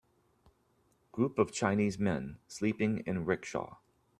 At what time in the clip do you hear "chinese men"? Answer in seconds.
1.51-2.39